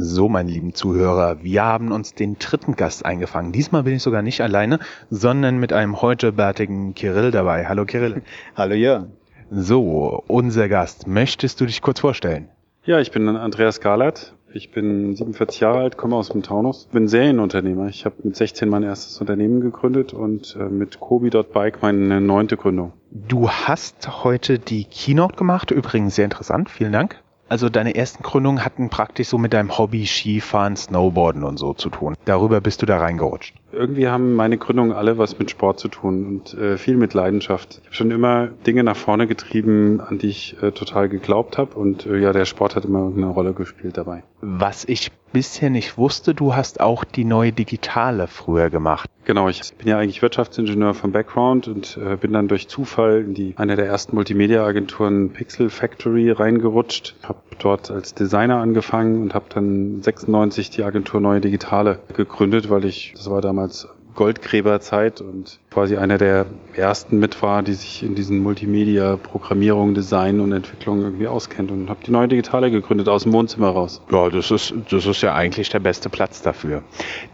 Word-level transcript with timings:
So, 0.00 0.28
meine 0.28 0.48
lieben 0.48 0.74
Zuhörer, 0.74 1.42
wir 1.42 1.64
haben 1.64 1.90
uns 1.90 2.14
den 2.14 2.38
dritten 2.38 2.76
Gast 2.76 3.04
eingefangen. 3.04 3.50
Diesmal 3.50 3.82
bin 3.82 3.94
ich 3.94 4.02
sogar 4.04 4.22
nicht 4.22 4.40
alleine, 4.40 4.78
sondern 5.10 5.58
mit 5.58 5.72
einem 5.72 6.00
heute 6.00 6.30
bärtigen 6.30 6.94
Kirill 6.94 7.32
dabei. 7.32 7.66
Hallo 7.66 7.84
Kirill. 7.84 8.22
Hallo 8.54 8.76
Jörn. 8.76 9.10
So, 9.50 10.22
unser 10.28 10.68
Gast. 10.68 11.08
Möchtest 11.08 11.60
du 11.60 11.66
dich 11.66 11.82
kurz 11.82 11.98
vorstellen? 11.98 12.48
Ja, 12.84 13.00
ich 13.00 13.10
bin 13.10 13.28
Andreas 13.28 13.80
Galert. 13.80 14.36
Ich 14.54 14.70
bin 14.70 15.16
47 15.16 15.60
Jahre 15.60 15.80
alt, 15.80 15.96
komme 15.96 16.14
aus 16.14 16.28
dem 16.28 16.44
Taunus, 16.44 16.86
bin 16.92 17.08
Serienunternehmer. 17.08 17.88
Ich 17.88 18.04
habe 18.04 18.14
mit 18.22 18.36
16 18.36 18.68
mein 18.68 18.84
erstes 18.84 19.20
Unternehmen 19.20 19.60
gegründet 19.60 20.14
und 20.14 20.56
äh, 20.60 20.62
mit 20.68 21.00
Kobi.bike 21.00 21.82
meine 21.82 22.20
neunte 22.20 22.56
Gründung. 22.56 22.92
Du 23.10 23.50
hast 23.50 24.22
heute 24.22 24.60
die 24.60 24.84
Keynote 24.84 25.34
gemacht, 25.34 25.72
übrigens 25.72 26.14
sehr 26.14 26.24
interessant, 26.24 26.70
vielen 26.70 26.92
Dank. 26.92 27.20
Also 27.48 27.68
deine 27.70 27.94
ersten 27.94 28.22
Gründungen 28.22 28.64
hatten 28.64 28.90
praktisch 28.90 29.28
so 29.28 29.38
mit 29.38 29.52
deinem 29.52 29.76
Hobby 29.78 30.06
Skifahren, 30.06 30.76
Snowboarden 30.76 31.44
und 31.44 31.58
so 31.58 31.72
zu 31.72 31.88
tun. 31.88 32.14
Darüber 32.24 32.60
bist 32.60 32.82
du 32.82 32.86
da 32.86 32.98
reingerutscht. 32.98 33.54
Irgendwie 33.72 34.08
haben 34.08 34.34
meine 34.34 34.58
Gründungen 34.58 34.92
alle 34.92 35.18
was 35.18 35.38
mit 35.38 35.50
Sport 35.50 35.80
zu 35.80 35.88
tun 35.88 36.26
und 36.26 36.54
äh, 36.54 36.76
viel 36.76 36.96
mit 36.96 37.14
Leidenschaft. 37.14 37.78
Ich 37.80 37.86
habe 37.86 37.94
schon 37.94 38.10
immer 38.10 38.48
Dinge 38.66 38.84
nach 38.84 38.96
vorne 38.96 39.26
getrieben, 39.26 40.00
an 40.00 40.18
die 40.18 40.28
ich 40.28 40.62
äh, 40.62 40.72
total 40.72 41.08
geglaubt 41.08 41.58
habe 41.58 41.74
und 41.78 42.06
äh, 42.06 42.18
ja, 42.18 42.32
der 42.32 42.44
Sport 42.44 42.76
hat 42.76 42.84
immer 42.84 43.10
eine 43.14 43.26
Rolle 43.26 43.52
gespielt 43.52 43.96
dabei. 43.96 44.22
Was 44.40 44.84
ich 44.84 45.10
bisher 45.32 45.70
nicht 45.70 45.98
wusste, 45.98 46.34
du 46.34 46.54
hast 46.54 46.80
auch 46.80 47.04
die 47.04 47.24
neue 47.24 47.52
Digitale 47.52 48.26
früher 48.26 48.70
gemacht. 48.70 49.08
Genau, 49.24 49.48
ich 49.48 49.60
bin 49.76 49.88
ja 49.88 49.98
eigentlich 49.98 50.22
Wirtschaftsingenieur 50.22 50.94
vom 50.94 51.12
Background 51.12 51.68
und 51.68 51.98
äh, 51.98 52.16
bin 52.16 52.32
dann 52.32 52.48
durch 52.48 52.68
Zufall 52.68 53.20
in 53.20 53.34
die 53.34 53.54
eine 53.56 53.76
der 53.76 53.86
ersten 53.86 54.14
Multimedia-Agenturen 54.14 55.30
Pixel 55.30 55.68
Factory 55.68 56.30
reingerutscht, 56.30 57.14
habe 57.22 57.38
dort 57.58 57.90
als 57.90 58.14
Designer 58.14 58.56
angefangen 58.56 59.20
und 59.22 59.34
habe 59.34 59.46
dann 59.50 60.02
96 60.02 60.70
die 60.70 60.82
Agentur 60.82 61.20
Neue 61.20 61.40
Digitale 61.40 61.98
gegründet, 62.14 62.70
weil 62.70 62.84
ich, 62.86 63.12
das 63.16 63.28
war 63.28 63.42
damals 63.42 63.88
Goldgräberzeit 64.18 65.20
und 65.20 65.60
quasi 65.70 65.96
einer 65.96 66.18
der 66.18 66.46
ersten 66.74 67.20
mit 67.20 67.40
war, 67.40 67.62
die 67.62 67.74
sich 67.74 68.02
in 68.02 68.16
diesen 68.16 68.42
Multimedia, 68.42 69.16
Programmierung, 69.16 69.94
Design 69.94 70.40
und 70.40 70.50
Entwicklung 70.50 71.02
irgendwie 71.02 71.28
auskennt 71.28 71.70
und 71.70 71.88
habe 71.88 72.00
die 72.04 72.10
neue 72.10 72.26
Digitale 72.26 72.72
gegründet 72.72 73.08
aus 73.08 73.22
dem 73.22 73.32
Wohnzimmer 73.32 73.68
raus. 73.68 74.02
Ja, 74.10 74.28
das 74.28 74.50
ist, 74.50 74.74
das 74.90 75.06
ist 75.06 75.22
ja 75.22 75.36
eigentlich 75.36 75.68
der 75.68 75.78
beste 75.78 76.10
Platz 76.10 76.42
dafür. 76.42 76.82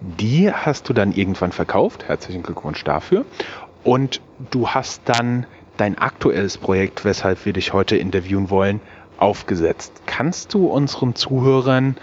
Die 0.02 0.52
hast 0.52 0.86
du 0.86 0.92
dann 0.92 1.12
irgendwann 1.12 1.52
verkauft. 1.52 2.04
Herzlichen 2.06 2.42
Glückwunsch 2.42 2.84
dafür. 2.84 3.24
Und 3.82 4.20
du 4.50 4.68
hast 4.68 5.00
dann 5.06 5.46
dein 5.78 5.96
aktuelles 5.96 6.58
Projekt, 6.58 7.06
weshalb 7.06 7.46
wir 7.46 7.54
dich 7.54 7.72
heute 7.72 7.96
interviewen 7.96 8.50
wollen, 8.50 8.80
aufgesetzt. 9.16 10.02
Kannst 10.04 10.52
du 10.52 10.66
unseren 10.66 11.14
Zuhörern 11.14 11.96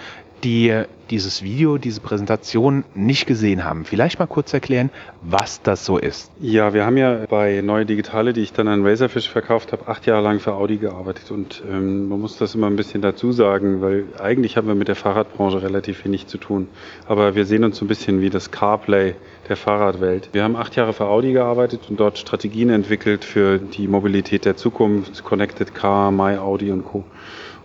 die 0.43 0.85
dieses 1.11 1.43
Video, 1.43 1.77
diese 1.77 1.99
Präsentation 1.99 2.85
nicht 2.95 3.27
gesehen 3.27 3.65
haben, 3.65 3.83
vielleicht 3.83 4.17
mal 4.17 4.27
kurz 4.27 4.53
erklären, 4.53 4.89
was 5.21 5.61
das 5.61 5.85
so 5.85 5.97
ist. 5.97 6.31
Ja, 6.39 6.73
wir 6.73 6.85
haben 6.85 6.95
ja 6.95 7.25
bei 7.29 7.61
Neue 7.61 7.85
Digitale, 7.85 8.31
die 8.31 8.41
ich 8.41 8.53
dann 8.53 8.69
an 8.69 8.85
Razorfish 8.85 9.29
verkauft 9.29 9.73
habe, 9.73 9.87
acht 9.89 10.05
Jahre 10.05 10.23
lang 10.23 10.39
für 10.39 10.53
Audi 10.53 10.77
gearbeitet 10.77 11.29
und 11.31 11.61
ähm, 11.69 12.07
man 12.07 12.21
muss 12.21 12.37
das 12.37 12.55
immer 12.55 12.67
ein 12.67 12.77
bisschen 12.77 13.01
dazu 13.01 13.33
sagen, 13.33 13.81
weil 13.81 14.05
eigentlich 14.19 14.55
haben 14.55 14.67
wir 14.67 14.75
mit 14.75 14.87
der 14.87 14.95
Fahrradbranche 14.95 15.61
relativ 15.61 16.05
wenig 16.05 16.27
zu 16.27 16.37
tun. 16.37 16.69
Aber 17.07 17.35
wir 17.35 17.45
sehen 17.45 17.63
uns 17.65 17.77
so 17.77 17.85
ein 17.85 17.89
bisschen 17.89 18.21
wie 18.21 18.29
das 18.29 18.51
CarPlay 18.51 19.15
der 19.49 19.57
Fahrradwelt. 19.57 20.29
Wir 20.31 20.43
haben 20.43 20.55
acht 20.55 20.75
Jahre 20.77 20.93
für 20.93 21.07
Audi 21.07 21.33
gearbeitet 21.33 21.81
und 21.89 21.99
dort 21.99 22.17
Strategien 22.17 22.69
entwickelt 22.69 23.25
für 23.25 23.59
die 23.59 23.87
Mobilität 23.87 24.45
der 24.45 24.55
Zukunft, 24.55 25.23
Connected 25.25 25.75
Car, 25.75 26.11
My 26.11 26.37
Audi 26.37 26.71
und 26.71 26.85
Co. 26.85 27.03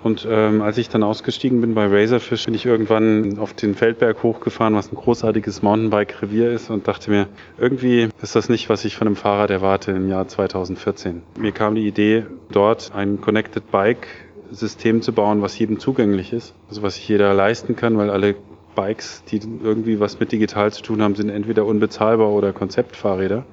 Und 0.06 0.24
ähm, 0.30 0.62
als 0.62 0.78
ich 0.78 0.88
dann 0.88 1.02
ausgestiegen 1.02 1.60
bin 1.60 1.74
bei 1.74 1.88
Razorfish, 1.88 2.44
bin 2.44 2.54
ich 2.54 2.64
irgendwann 2.64 3.40
auf 3.40 3.54
den 3.54 3.74
Feldberg 3.74 4.22
hochgefahren, 4.22 4.76
was 4.76 4.92
ein 4.92 4.94
großartiges 4.94 5.62
Mountainbike-Revier 5.62 6.52
ist 6.52 6.70
und 6.70 6.86
dachte 6.86 7.10
mir, 7.10 7.26
irgendwie 7.58 8.08
ist 8.22 8.36
das 8.36 8.48
nicht, 8.48 8.68
was 8.68 8.84
ich 8.84 8.96
von 8.96 9.08
einem 9.08 9.16
Fahrrad 9.16 9.50
erwarte 9.50 9.90
im 9.90 10.08
Jahr 10.08 10.28
2014. 10.28 11.22
Mir 11.36 11.50
kam 11.50 11.74
die 11.74 11.88
Idee, 11.88 12.24
dort 12.52 12.92
ein 12.94 13.20
Connected 13.20 13.68
Bike 13.72 14.06
System 14.52 15.02
zu 15.02 15.12
bauen, 15.12 15.42
was 15.42 15.58
jedem 15.58 15.80
zugänglich 15.80 16.32
ist, 16.32 16.54
also 16.68 16.82
was 16.82 16.94
sich 16.94 17.08
jeder 17.08 17.34
leisten 17.34 17.74
kann, 17.74 17.98
weil 17.98 18.08
alle 18.08 18.36
Bikes, 18.76 19.24
die 19.28 19.40
irgendwie 19.64 19.98
was 19.98 20.20
mit 20.20 20.30
digital 20.30 20.72
zu 20.72 20.82
tun 20.82 21.02
haben, 21.02 21.16
sind 21.16 21.30
entweder 21.30 21.66
unbezahlbar 21.66 22.28
oder 22.28 22.52
Konzeptfahrräder. 22.52 23.44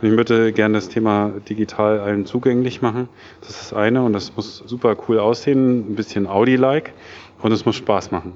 Ich 0.00 0.12
würde 0.12 0.52
gerne 0.52 0.74
das 0.74 0.88
Thema 0.88 1.32
digital 1.48 1.98
allen 1.98 2.24
zugänglich 2.24 2.82
machen. 2.82 3.08
Das 3.40 3.50
ist 3.50 3.60
das 3.60 3.72
eine 3.72 4.04
und 4.04 4.12
das 4.12 4.36
muss 4.36 4.62
super 4.64 4.96
cool 5.08 5.18
aussehen, 5.18 5.90
ein 5.90 5.96
bisschen 5.96 6.28
Audi-like 6.28 6.92
und 7.42 7.50
es 7.50 7.64
muss 7.64 7.74
Spaß 7.74 8.12
machen. 8.12 8.34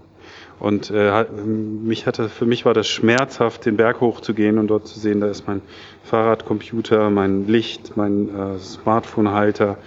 Und 0.59 0.91
äh, 0.91 1.25
mich 1.25 2.07
hatte, 2.07 2.29
für 2.29 2.47
mich 2.47 2.65
war 2.65 2.75
das 2.75 2.89
schmerzhaft, 2.89 3.65
den 3.65 3.77
Berg 3.77 4.01
hochzugehen 4.01 4.59
und 4.59 4.69
dort 4.69 4.89
zu 4.89 4.99
sehen, 4.99 5.21
da 5.21 5.29
ist 5.29 5.47
mein 5.47 5.61
Fahrradcomputer, 6.03 7.11
mein 7.11 7.47
Licht, 7.47 7.97
mein 7.97 8.29
äh, 8.29 8.59
Smartphone-Halter 8.59 9.79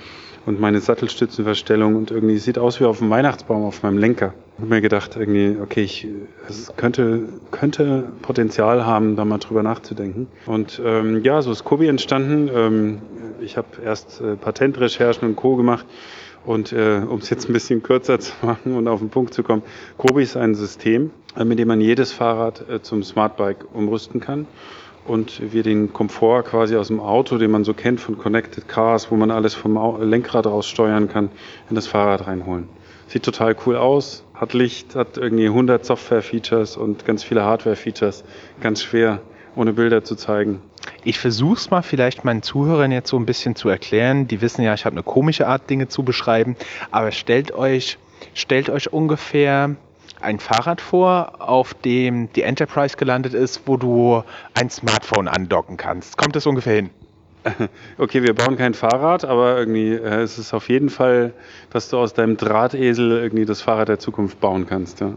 und 0.46 0.60
meine 0.60 0.80
Sattelstützenverstellung 0.80 1.96
und 1.96 2.12
irgendwie 2.12 2.38
sieht 2.38 2.58
aus 2.58 2.80
wie 2.80 2.86
auf 2.86 3.00
dem 3.00 3.10
Weihnachtsbaum 3.10 3.66
auf 3.66 3.84
meinem 3.84 3.98
Lenker. 3.98 4.34
Ich 4.58 4.62
habe 4.62 4.70
mir 4.70 4.82
gedacht, 4.82 5.16
irgendwie, 5.16 5.58
okay, 5.62 5.82
ich, 5.82 6.08
es 6.48 6.72
könnte, 6.78 7.28
könnte 7.52 8.10
Potenzial 8.22 8.86
haben, 8.86 9.16
da 9.16 9.26
mal 9.26 9.40
drüber 9.40 9.64
nachzudenken. 9.64 10.28
Und 10.46 10.82
ähm, 10.84 11.24
ja, 11.24 11.42
so 11.42 11.52
ist 11.52 11.64
Kobi 11.64 11.88
entstanden. 11.88 12.50
Ähm, 12.54 13.02
ich 13.42 13.58
habe 13.58 13.68
erst 13.84 14.22
äh, 14.22 14.36
Patentrecherchen 14.36 15.28
und 15.28 15.36
Co. 15.36 15.56
gemacht. 15.56 15.86
Und 16.46 16.72
äh, 16.72 17.02
um 17.10 17.20
es 17.20 17.30
jetzt 17.32 17.50
ein 17.50 17.54
bisschen 17.54 17.82
kürzer 17.82 18.20
zu 18.20 18.32
machen 18.44 18.76
und 18.76 18.88
auf 18.88 19.00
den 19.00 19.10
Punkt 19.10 19.34
zu 19.34 19.42
kommen, 19.42 19.64
Kobi 19.98 20.22
ist 20.22 20.38
ein 20.38 20.54
System, 20.54 21.10
äh, 21.36 21.44
mit 21.44 21.58
dem 21.58 21.68
man 21.68 21.82
jedes 21.82 22.12
Fahrrad 22.12 22.70
äh, 22.70 22.82
zum 22.82 23.04
Smartbike 23.04 23.66
umrüsten 23.74 24.22
kann 24.22 24.46
und 25.06 25.54
wir 25.54 25.64
den 25.64 25.94
Komfort 25.94 26.44
quasi 26.44 26.76
aus 26.76 26.88
dem 26.88 27.00
Auto, 27.00 27.38
den 27.38 27.52
man 27.52 27.64
so 27.64 27.74
kennt 27.74 28.02
von 28.02 28.18
Connected 28.18 28.68
Cars, 28.68 29.12
wo 29.12 29.16
man 29.16 29.32
alles 29.32 29.54
vom 29.54 30.02
Lenkrad 30.02 30.48
raus 30.48 30.68
steuern 30.68 31.08
kann, 31.08 31.30
in 31.70 31.76
das 31.76 31.88
Fahrrad 31.88 32.28
reinholen. 32.28 32.68
Sieht 33.08 33.24
total 33.24 33.56
cool 33.66 33.76
aus, 33.76 34.24
hat 34.34 34.54
Licht, 34.54 34.96
hat 34.96 35.18
irgendwie 35.18 35.46
100 35.46 35.86
Software-Features 35.86 36.76
und 36.76 37.06
ganz 37.06 37.24
viele 37.24 37.44
Hardware-Features. 37.44 38.24
Ganz 38.62 38.82
schwer, 38.82 39.22
ohne 39.56 39.74
Bilder 39.74 40.04
zu 40.04 40.16
zeigen. 40.16 40.62
Ich 41.04 41.20
versuche 41.20 41.56
es 41.56 41.70
mal 41.70 41.84
vielleicht 41.84 42.26
meinen 42.26 42.42
Zuhörern 42.42 42.92
jetzt 42.92 43.10
so 43.10 43.18
ein 43.18 43.26
bisschen 43.26 43.56
zu 43.56 43.70
erklären. 43.70 44.28
Die 44.28 44.42
wissen 44.42 44.64
ja, 44.64 44.74
ich 44.74 44.86
habe 44.86 44.96
eine 44.96 45.04
komische 45.04 45.48
Art, 45.48 45.70
Dinge 45.70 45.88
zu 45.88 46.04
beschreiben. 46.04 46.56
Aber 46.90 47.12
stellt 47.12 47.54
euch, 47.54 48.00
stellt 48.34 48.72
euch 48.72 48.92
ungefähr 48.92 49.76
ein 50.26 50.40
Fahrrad 50.40 50.82
vor, 50.82 51.34
auf 51.40 51.74
dem 51.74 52.32
die 52.34 52.42
Enterprise 52.42 52.98
gelandet 52.98 53.34
ist, 53.34 53.62
wo 53.66 53.78
du 53.78 54.24
ein 54.54 54.70
Smartphone 54.70 55.28
andocken 55.28 55.78
kannst. 55.78 56.18
Kommt 56.18 56.36
das 56.36 56.46
ungefähr 56.46 56.76
hin? 56.76 56.90
Okay, 58.00 58.24
wir 58.24 58.34
bauen 58.34 58.58
kein 58.58 58.74
Fahrrad, 58.74 59.24
aber 59.24 59.58
irgendwie 59.58 59.94
äh, 59.94 60.22
es 60.22 60.40
ist 60.40 60.54
auf 60.54 60.68
jeden 60.68 60.90
Fall, 60.90 61.32
dass 61.70 61.90
du 61.90 61.98
aus 62.00 62.16
deinem 62.16 62.38
Drahtesel 62.38 63.12
irgendwie 63.12 63.46
das 63.46 63.62
Fahrrad 63.62 63.88
der 63.88 64.00
Zukunft 64.00 64.40
bauen 64.40 64.66
kannst. 64.66 65.00
Ja. 65.00 65.14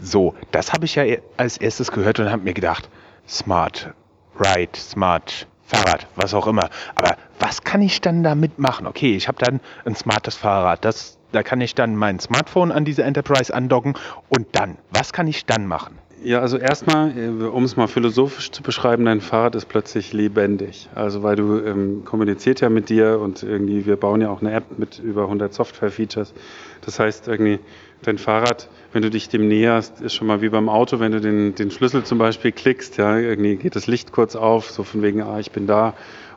So, 0.00 0.34
das 0.52 0.72
habe 0.72 0.84
ich 0.84 0.94
ja 0.94 1.04
als 1.36 1.56
erstes 1.56 1.90
gehört 1.90 2.20
und 2.20 2.30
habe 2.30 2.42
mir 2.42 2.54
gedacht, 2.54 2.88
Smart 3.28 3.92
Ride, 4.38 4.78
Smart 4.78 5.48
Fahrrad, 5.66 6.06
was 6.14 6.34
auch 6.34 6.46
immer. 6.46 6.70
Aber 6.94 7.16
was 7.38 7.64
kann 7.64 7.82
ich 7.82 8.00
dann 8.00 8.22
damit 8.22 8.58
machen? 8.58 8.86
Okay, 8.86 9.16
ich 9.16 9.28
habe 9.28 9.38
dann 9.44 9.60
ein 9.84 9.96
smartes 9.96 10.36
Fahrrad, 10.36 10.84
das 10.84 11.18
da 11.34 11.42
kann 11.42 11.60
ich 11.60 11.74
dann 11.74 11.96
mein 11.96 12.20
Smartphone 12.20 12.72
an 12.72 12.84
diese 12.84 13.02
Enterprise 13.02 13.52
andocken 13.52 13.94
und 14.28 14.46
dann, 14.52 14.76
was 14.90 15.12
kann 15.12 15.26
ich 15.26 15.46
dann 15.46 15.66
machen? 15.66 15.98
Ja, 16.24 16.40
also 16.40 16.56
erstmal, 16.56 17.12
äh, 17.18 17.28
um 17.28 17.64
es 17.64 17.76
mal 17.76 17.86
philosophisch 17.86 18.50
zu 18.50 18.62
beschreiben, 18.62 19.04
dein 19.04 19.20
Fahrrad 19.20 19.56
ist 19.56 19.66
plötzlich 19.66 20.14
lebendig. 20.14 20.88
Also 20.94 21.22
weil 21.22 21.36
du 21.36 21.58
ähm, 21.58 22.04
kommuniziert 22.06 22.62
ja 22.62 22.70
mit 22.70 22.88
dir 22.88 23.20
und 23.20 23.42
irgendwie, 23.42 23.84
wir 23.84 23.96
bauen 23.96 24.22
ja 24.22 24.30
auch 24.30 24.40
eine 24.40 24.52
App 24.54 24.78
mit 24.78 24.98
über 24.98 25.24
100 25.24 25.52
Software-Features. 25.52 26.32
Das 26.80 26.98
heißt 26.98 27.28
irgendwie, 27.28 27.58
dein 28.02 28.16
Fahrrad, 28.16 28.70
wenn 28.94 29.02
du 29.02 29.10
dich 29.10 29.28
dem 29.28 29.48
näherst, 29.48 30.00
ist 30.00 30.14
schon 30.14 30.26
mal 30.26 30.40
wie 30.40 30.48
beim 30.48 30.70
Auto, 30.70 30.98
wenn 30.98 31.12
du 31.12 31.20
den, 31.20 31.54
den 31.56 31.70
Schlüssel 31.70 32.04
zum 32.04 32.16
Beispiel 32.16 32.52
klickst, 32.52 32.96
ja, 32.96 33.18
irgendwie 33.18 33.56
geht 33.56 33.76
das 33.76 33.86
Licht 33.86 34.10
kurz 34.10 34.34
auf, 34.34 34.70
so 34.70 34.82
von 34.82 35.02
wegen, 35.02 35.20
ah, 35.22 35.40
ich 35.40 35.50
bin 35.50 35.66
da 35.66 35.92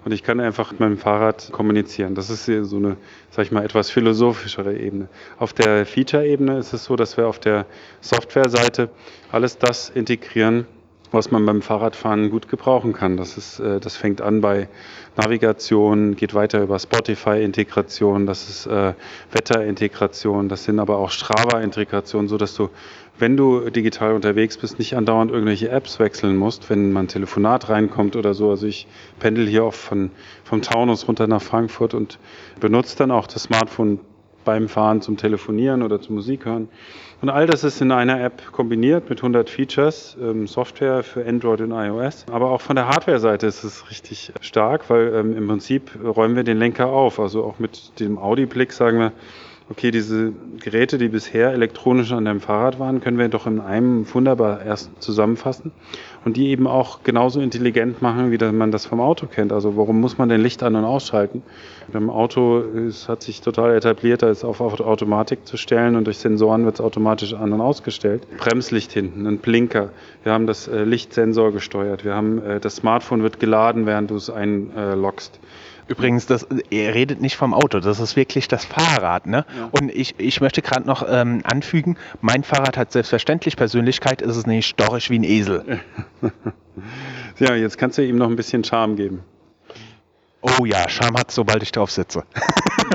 und 0.07 0.13
ich 0.13 0.24
kann 0.24 0.39
einfach 0.39 0.71
mit 0.71 0.80
meinem 0.80 0.98
Fahrrad 0.98 1.51
kommunizieren. 1.51 2.15
Das 2.15 2.30
ist 2.30 2.45
so 2.45 2.77
eine, 2.77 2.95
sag 3.30 3.44
ich 3.44 3.51
mal, 3.51 3.65
etwas 3.65 3.89
philosophischere 3.89 4.74
Ebene. 4.74 5.09
Auf 5.38 5.51
der 5.51 5.86
Feature-Ebene 5.86 6.59
ist 6.59 6.71
es 6.71 6.86
so, 6.86 6.95
dass 6.95 7.18
wir 7.18 7.27
auf 7.27 7.39
der 7.39 7.65
Software-Seite 8.00 8.88
alles 9.33 9.57
das 9.57 9.89
integrieren, 9.89 10.65
was 11.12 11.31
man 11.31 11.45
beim 11.45 11.62
Fahrradfahren 11.62 12.30
gut 12.30 12.48
gebrauchen 12.50 12.94
kann. 12.94 13.18
Das 13.18 13.38
ist, 13.38 13.59
äh, 13.59 13.80
das 13.80 13.95
fängt 13.95 14.21
an 14.21 14.42
bei 14.42 14.68
Navigation, 15.15 16.15
geht 16.15 16.33
weiter 16.33 16.62
über 16.62 16.77
Spotify-Integration, 16.77 18.25
das 18.25 18.50
ist 18.50 18.65
äh, 18.68 18.94
Wetter-Integration, 19.31 20.50
das 20.50 20.63
sind 20.65 20.80
aber 20.80 20.98
auch 20.98 21.09
Strava-Integrationen, 21.09 22.27
so 22.27 22.38
dass 22.38 22.54
du 22.54 22.69
wenn 23.19 23.36
du 23.36 23.69
digital 23.69 24.13
unterwegs 24.13 24.57
bist, 24.57 24.77
nicht 24.77 24.95
andauernd 24.95 25.31
irgendwelche 25.31 25.69
Apps 25.69 26.00
wechseln 26.00 26.38
musst, 26.38 26.69
wenn 26.69 26.92
man 26.92 27.07
Telefonat 27.07 27.69
reinkommt 27.69 28.15
oder 28.15 28.33
so. 28.33 28.51
Also 28.51 28.68
ich 28.68 28.88
pendel 29.19 29.48
hier 29.48 29.65
oft 29.65 29.80
von, 29.80 30.12
vom 30.44 30.62
Taunus 30.62 31.07
runter 31.07 31.25
nach 31.27 31.42
Frankfurt 31.42 31.94
und 31.94 32.19
benutze 32.60 32.95
dann 32.98 33.12
auch 33.12 33.27
das 33.27 33.44
Smartphone 33.44 34.00
beim 34.47 34.69
Fahren 34.69 35.01
zum 35.01 35.17
Telefonieren 35.17 35.83
oder 35.83 35.99
zum 35.99 36.15
Musik 36.15 36.45
hören. 36.45 36.69
Und 37.21 37.29
all 37.29 37.47
das 37.47 37.65
ist 37.65 37.81
in 37.81 37.91
einer 37.91 38.21
App 38.21 38.53
kombiniert 38.53 39.09
mit 39.09 39.19
100 39.19 39.49
Features, 39.49 40.15
ähm, 40.21 40.47
Software 40.47 41.03
für 41.03 41.27
Android 41.27 41.59
und 41.59 41.71
iOS. 41.71 42.25
Aber 42.31 42.51
auch 42.51 42.61
von 42.61 42.77
der 42.77 42.88
Hardware-Seite 42.88 43.45
ist 43.45 43.65
es 43.65 43.89
richtig 43.91 44.31
stark, 44.39 44.89
weil 44.89 45.13
ähm, 45.13 45.35
im 45.35 45.47
Prinzip 45.47 45.91
räumen 46.01 46.38
wir 46.38 46.45
den 46.45 46.57
Lenker 46.57 46.88
auf. 46.88 47.19
Also 47.19 47.44
auch 47.44 47.59
mit 47.59 47.99
dem 47.99 48.17
Audi-Blick 48.17 48.71
sagen 48.71 48.99
wir, 48.99 49.11
okay, 49.69 49.91
diese 49.91 50.31
Geräte, 50.61 50.97
die 50.97 51.09
bisher 51.09 51.51
elektronisch 51.51 52.11
an 52.11 52.25
deinem 52.25 52.39
Fahrrad 52.39 52.79
waren, 52.79 53.01
können 53.01 53.17
wir 53.17 53.27
doch 53.27 53.47
in 53.47 53.59
einem 53.59 54.05
wunderbar 54.13 54.63
erst 54.63 54.91
zusammenfassen 55.01 55.71
und 56.23 56.37
die 56.37 56.49
eben 56.49 56.67
auch 56.67 57.03
genauso 57.03 57.41
intelligent 57.41 58.01
machen, 58.01 58.31
wie 58.31 58.37
man 58.51 58.71
das 58.71 58.85
vom 58.85 59.01
Auto 59.01 59.27
kennt. 59.27 59.51
Also 59.51 59.75
warum 59.75 59.99
muss 59.99 60.17
man 60.17 60.29
den 60.29 60.41
Licht 60.41 60.63
an- 60.63 60.75
und 60.75 60.85
ausschalten? 60.85 61.43
Beim 61.91 62.09
Auto 62.09 62.59
es 62.59 63.07
hat 63.09 63.23
sich 63.23 63.41
total 63.41 63.75
etabliert, 63.75 64.21
da 64.21 64.29
ist 64.29 64.43
auf 64.43 64.61
Automatik 64.61 65.45
zu 65.45 65.57
stellen 65.57 65.95
und 65.95 66.05
durch 66.05 66.17
Sensoren 66.17 66.65
wird 66.65 66.75
es 66.75 66.81
automatisch 66.81 67.33
an- 67.33 67.53
und 67.53 67.61
ausgestellt. 67.61 68.27
Bremslicht 68.37 68.91
hinten, 68.91 69.25
ein 69.27 69.37
Blinker. 69.39 69.89
Wir 70.23 70.31
haben 70.31 70.47
das 70.47 70.67
äh, 70.67 70.83
Lichtsensor 70.83 71.51
gesteuert. 71.51 72.05
Wir 72.05 72.15
haben 72.15 72.41
äh, 72.41 72.59
das 72.59 72.77
Smartphone 72.77 73.23
wird 73.23 73.39
geladen, 73.39 73.85
während 73.85 74.11
du 74.11 74.15
es 74.15 74.29
einloggst. 74.29 75.39
Übrigens, 75.88 76.25
das, 76.25 76.45
er 76.69 76.94
redet 76.94 77.22
nicht 77.22 77.38
vom 77.38 77.54
Auto, 77.54 77.80
das 77.80 78.00
ist 78.00 78.16
wirklich 78.16 78.48
das 78.48 78.66
Fahrrad. 78.66 79.25
Ne? 79.25 79.45
Ja. 79.57 79.69
Und 79.80 79.89
ich, 79.89 80.16
ich 80.18 80.42
möchte 80.42 80.62
gerade 80.62 80.86
noch 80.86 81.06
ähm, 81.07 81.42
anfügen, 81.44 81.98
mein 82.22 82.44
Fahrrad 82.44 82.78
hat 82.78 82.92
selbstverständlich 82.92 83.56
Persönlichkeit, 83.56 84.22
ist 84.22 84.36
es 84.36 84.45
nicht 84.45 84.68
storch 84.68 85.10
wie 85.10 85.19
ein 85.19 85.24
Esel. 85.24 85.80
ja, 87.39 87.56
jetzt 87.56 87.78
kannst 87.78 87.98
du 87.98 88.06
ihm 88.06 88.18
noch 88.18 88.30
ein 88.30 88.36
bisschen 88.36 88.63
Charme 88.63 88.95
geben. 88.98 89.24
Oh 90.42 90.66
ja, 90.66 90.88
Charme 90.89 91.19
hat 91.19 91.31
sobald 91.31 91.63
ich 91.63 91.72
drauf 91.72 91.92
sitze. 91.92 92.24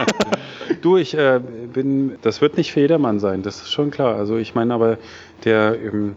du, 0.83 0.97
ich 0.99 1.17
äh, 1.17 1.41
bin, 1.73 2.19
das 2.23 2.41
wird 2.41 2.57
nicht 2.57 2.73
für 2.73 2.81
jedermann 2.81 3.21
sein, 3.21 3.43
das 3.43 3.57
ist 3.57 3.73
schon 3.73 3.91
klar. 3.91 4.17
Also 4.17 4.37
ich 4.37 4.55
meine 4.55 4.75
aber, 4.75 4.99
der... 5.45 5.79
Ähm, 5.83 6.17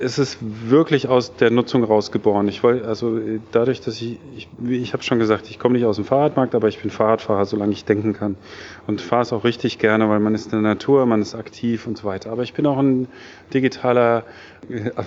es 0.00 0.18
ist 0.18 0.38
wirklich 0.40 1.06
aus 1.06 1.36
der 1.36 1.50
Nutzung 1.50 1.84
rausgeboren. 1.84 2.48
Ich 2.48 2.62
wollte, 2.64 2.88
also 2.88 3.20
dadurch, 3.52 3.80
dass 3.80 4.00
ich, 4.00 4.18
ich, 4.36 4.48
ich 4.68 4.92
habe 4.92 5.04
schon 5.04 5.20
gesagt, 5.20 5.48
ich 5.48 5.60
komme 5.60 5.74
nicht 5.74 5.84
aus 5.84 5.96
dem 5.96 6.04
Fahrradmarkt, 6.04 6.56
aber 6.56 6.66
ich 6.66 6.80
bin 6.80 6.90
Fahrradfahrer, 6.90 7.44
solange 7.44 7.72
ich 7.72 7.84
denken 7.84 8.12
kann. 8.12 8.36
Und 8.88 9.00
fahre 9.00 9.22
es 9.22 9.32
auch 9.32 9.44
richtig 9.44 9.78
gerne, 9.78 10.08
weil 10.08 10.18
man 10.18 10.34
ist 10.34 10.46
in 10.46 10.50
der 10.50 10.60
Natur, 10.60 11.06
man 11.06 11.22
ist 11.22 11.36
aktiv 11.36 11.86
und 11.86 11.96
so 11.96 12.04
weiter. 12.04 12.32
Aber 12.32 12.42
ich 12.42 12.52
bin 12.52 12.66
auch 12.66 12.78
ein 12.78 13.06
digitaler, 13.54 14.24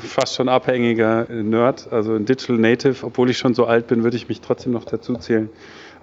fast 0.02 0.36
schon 0.36 0.48
abhängiger 0.48 1.26
Nerd, 1.30 1.92
also 1.92 2.14
ein 2.14 2.26
Digital 2.26 2.58
Native. 2.58 3.06
Obwohl 3.06 3.30
ich 3.30 3.38
schon 3.38 3.54
so 3.54 3.66
alt 3.66 3.88
bin, 3.88 4.04
würde 4.04 4.16
ich 4.16 4.30
mich 4.30 4.40
trotzdem 4.40 4.72
noch 4.72 4.86
dazu 4.86 5.16
zählen. 5.16 5.50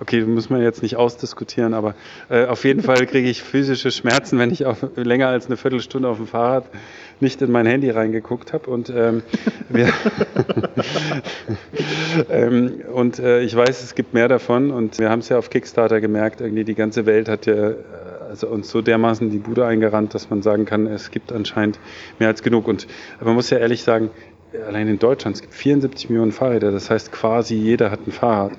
Okay, 0.00 0.22
muss 0.22 0.48
man 0.48 0.62
jetzt 0.62 0.82
nicht 0.82 0.96
ausdiskutieren, 0.96 1.74
aber 1.74 1.94
äh, 2.30 2.46
auf 2.46 2.64
jeden 2.64 2.82
Fall 2.82 3.04
kriege 3.06 3.28
ich 3.28 3.42
physische 3.42 3.90
Schmerzen, 3.90 4.38
wenn 4.38 4.50
ich 4.50 4.64
auf, 4.64 4.78
länger 4.96 5.28
als 5.28 5.46
eine 5.46 5.58
Viertelstunde 5.58 6.08
auf 6.08 6.16
dem 6.16 6.26
Fahrrad 6.26 6.64
nicht 7.20 7.42
in 7.42 7.52
mein 7.52 7.66
Handy 7.66 7.90
reingeguckt 7.90 8.54
habe. 8.54 8.70
Und, 8.70 8.88
ähm, 8.88 9.22
ähm, 12.30 12.80
und 12.94 13.18
äh, 13.18 13.42
ich 13.42 13.54
weiß, 13.54 13.82
es 13.82 13.94
gibt 13.94 14.14
mehr 14.14 14.28
davon. 14.28 14.70
Und 14.70 14.98
wir 14.98 15.10
haben 15.10 15.18
es 15.18 15.28
ja 15.28 15.36
auf 15.36 15.50
Kickstarter 15.50 16.00
gemerkt, 16.00 16.40
irgendwie 16.40 16.64
die 16.64 16.74
ganze 16.74 17.04
Welt 17.04 17.28
hat 17.28 17.44
ja 17.44 17.70
äh, 17.70 17.74
also 18.30 18.46
uns 18.46 18.70
so 18.70 18.80
dermaßen 18.80 19.28
die 19.28 19.38
Bude 19.38 19.66
eingerannt, 19.66 20.14
dass 20.14 20.30
man 20.30 20.40
sagen 20.40 20.64
kann, 20.64 20.86
es 20.86 21.10
gibt 21.10 21.30
anscheinend 21.30 21.78
mehr 22.18 22.28
als 22.28 22.42
genug. 22.42 22.68
Und 22.68 22.86
man 23.20 23.34
muss 23.34 23.50
ja 23.50 23.58
ehrlich 23.58 23.82
sagen, 23.82 24.10
allein 24.66 24.88
in 24.88 24.98
Deutschland, 24.98 25.36
es 25.36 25.42
gibt 25.42 25.54
74 25.54 26.10
Millionen 26.10 26.32
Fahrräder, 26.32 26.70
das 26.72 26.90
heißt 26.90 27.12
quasi 27.12 27.54
jeder 27.54 27.90
hat 27.90 28.06
ein 28.06 28.12
Fahrrad. 28.12 28.52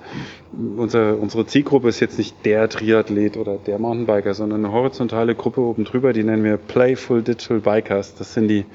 Unser, 0.78 1.20
unsere 1.20 1.46
Zielgruppe 1.46 1.90
ist 1.90 2.00
jetzt 2.00 2.18
nicht 2.18 2.46
der 2.46 2.70
Triathlet 2.70 3.38
oder 3.38 3.58
der 3.58 3.80
Mountainbiker, 3.80 4.34
sondern 4.34 4.66
eine 4.66 4.74
horizontale 4.74 5.36
Gruppe 5.36 5.62
oben 5.62 5.84
drüber, 5.84 6.14
die 6.14 6.24
nennen 6.24 6.44
wir 6.44 6.58
Playful 6.58 7.22
Digital 7.22 7.60
Bikers. 7.60 8.16
Das 8.16 8.34
sind 8.34 8.48
die 8.48 8.66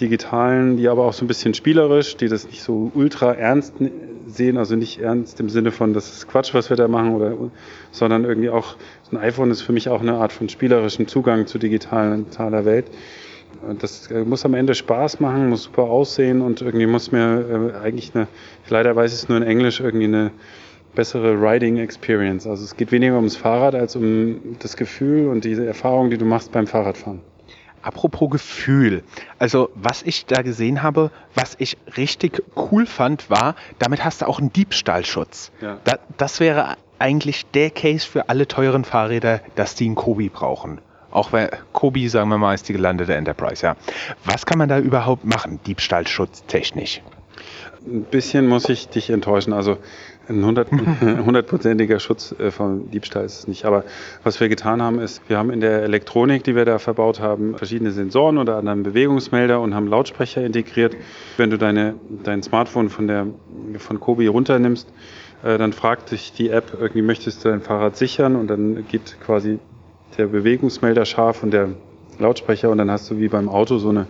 digitalen, 0.00 0.76
die 0.76 0.88
aber 0.88 1.04
auch 1.04 1.12
so 1.12 1.24
ein 1.24 1.28
bisschen 1.28 1.54
spielerisch, 1.54 2.16
die 2.16 2.28
das 2.28 2.46
nicht 2.46 2.62
so 2.62 2.90
ultra 2.94 3.32
ernst 3.32 3.74
sehen, 4.26 4.56
also 4.56 4.76
nicht 4.76 5.00
ernst 5.00 5.40
im 5.40 5.48
Sinne 5.50 5.72
von, 5.72 5.92
das 5.92 6.12
ist 6.12 6.28
Quatsch, 6.28 6.54
was 6.54 6.70
wir 6.70 6.76
da 6.76 6.88
machen, 6.88 7.14
oder, 7.14 7.34
sondern 7.90 8.24
irgendwie 8.24 8.50
auch, 8.50 8.76
ein 9.12 9.18
iPhone 9.18 9.50
ist 9.50 9.62
für 9.62 9.72
mich 9.72 9.88
auch 9.88 10.00
eine 10.00 10.14
Art 10.14 10.32
von 10.32 10.48
spielerischem 10.48 11.08
Zugang 11.08 11.48
zur 11.48 11.60
digitalen 11.60 12.26
Welt. 12.64 12.86
Das 13.78 14.10
äh, 14.10 14.24
muss 14.24 14.44
am 14.44 14.54
Ende 14.54 14.74
Spaß 14.74 15.20
machen, 15.20 15.48
muss 15.48 15.64
super 15.64 15.84
aussehen 15.84 16.40
und 16.40 16.62
irgendwie 16.62 16.86
muss 16.86 17.12
mir 17.12 17.72
äh, 17.74 17.78
eigentlich 17.78 18.14
eine, 18.14 18.26
leider 18.68 18.96
weiß 18.96 19.12
ich 19.12 19.22
es 19.22 19.28
nur 19.28 19.38
in 19.38 19.44
Englisch, 19.44 19.80
irgendwie 19.80 20.06
eine 20.06 20.30
bessere 20.94 21.34
Riding 21.34 21.76
Experience. 21.78 22.46
Also 22.46 22.64
es 22.64 22.76
geht 22.76 22.92
weniger 22.92 23.16
ums 23.16 23.36
Fahrrad 23.36 23.74
als 23.74 23.96
um 23.96 24.56
das 24.58 24.76
Gefühl 24.76 25.28
und 25.28 25.44
diese 25.44 25.66
Erfahrung, 25.66 26.10
die 26.10 26.18
du 26.18 26.24
machst 26.24 26.52
beim 26.52 26.66
Fahrradfahren. 26.66 27.20
Apropos 27.82 28.28
Gefühl. 28.30 29.02
Also, 29.38 29.70
was 29.74 30.02
ich 30.02 30.26
da 30.26 30.42
gesehen 30.42 30.82
habe, 30.82 31.10
was 31.34 31.56
ich 31.58 31.78
richtig 31.96 32.42
cool 32.54 32.84
fand, 32.84 33.30
war, 33.30 33.54
damit 33.78 34.04
hast 34.04 34.20
du 34.20 34.26
auch 34.26 34.38
einen 34.38 34.52
Diebstahlschutz. 34.52 35.50
Ja. 35.62 35.78
Da, 35.84 35.98
das 36.18 36.40
wäre 36.40 36.76
eigentlich 36.98 37.46
der 37.46 37.70
Case 37.70 38.06
für 38.06 38.28
alle 38.28 38.46
teuren 38.46 38.84
Fahrräder, 38.84 39.40
dass 39.54 39.74
die 39.74 39.86
einen 39.86 39.94
Kobi 39.94 40.28
brauchen. 40.28 40.82
Auch 41.10 41.32
wenn 41.32 41.48
Kobi, 41.72 42.08
sagen 42.08 42.28
wir 42.30 42.38
mal, 42.38 42.54
ist 42.54 42.68
die 42.68 42.72
gelandete 42.72 43.14
Enterprise, 43.14 43.64
ja. 43.64 43.76
Was 44.24 44.46
kann 44.46 44.58
man 44.58 44.68
da 44.68 44.78
überhaupt 44.78 45.24
machen, 45.24 45.60
diebstahlschutztechnisch? 45.66 47.02
Ein 47.86 48.04
bisschen 48.04 48.46
muss 48.46 48.68
ich 48.68 48.88
dich 48.88 49.10
enttäuschen. 49.10 49.52
Also 49.52 49.78
ein 50.28 50.44
hundertprozentiger 51.24 51.98
Schutz 51.98 52.34
äh, 52.38 52.50
von 52.50 52.90
Diebstahl 52.90 53.24
ist 53.24 53.40
es 53.40 53.48
nicht. 53.48 53.64
Aber 53.64 53.84
was 54.22 54.38
wir 54.38 54.48
getan 54.48 54.80
haben, 54.80 55.00
ist, 55.00 55.22
wir 55.28 55.38
haben 55.38 55.50
in 55.50 55.60
der 55.60 55.82
Elektronik, 55.82 56.44
die 56.44 56.54
wir 56.54 56.64
da 56.64 56.78
verbaut 56.78 57.20
haben, 57.20 57.56
verschiedene 57.56 57.90
Sensoren 57.90 58.38
oder 58.38 58.56
anderen 58.56 58.82
Bewegungsmelder 58.82 59.60
und 59.60 59.74
haben 59.74 59.88
Lautsprecher 59.88 60.44
integriert. 60.44 60.96
Wenn 61.36 61.50
du 61.50 61.58
deine, 61.58 61.94
dein 62.22 62.42
Smartphone 62.42 62.90
von, 62.90 63.08
der, 63.08 63.26
von 63.78 63.98
Kobi 63.98 64.26
runternimmst, 64.28 64.88
äh, 65.42 65.58
dann 65.58 65.72
fragt 65.72 66.12
dich 66.12 66.32
die 66.32 66.50
App, 66.50 66.76
irgendwie 66.78 67.02
möchtest 67.02 67.44
du 67.44 67.48
dein 67.48 67.60
Fahrrad 67.60 67.96
sichern 67.96 68.36
und 68.36 68.48
dann 68.48 68.86
geht 68.86 69.16
quasi 69.24 69.58
der 70.18 70.26
Bewegungsmelder 70.26 71.04
scharf 71.04 71.42
und 71.42 71.52
der 71.52 71.70
Lautsprecher 72.18 72.70
und 72.70 72.78
dann 72.78 72.90
hast 72.90 73.10
du 73.10 73.18
wie 73.18 73.28
beim 73.28 73.48
Auto 73.48 73.78
so 73.78 73.88
eine 73.88 74.06